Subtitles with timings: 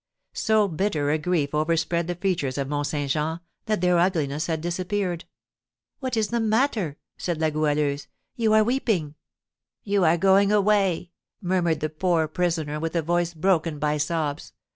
[0.33, 4.59] So bitter a grief overspread the features of Mont Saint Jean that their ugliness had
[4.59, 5.25] disappeared.
[5.99, 8.07] "What is the matter?" said La Goualeuse.
[8.35, 9.13] "You are weeping!"
[9.83, 14.53] "You are going away!" murmured the poor prisoner, with a voice broken by sobs.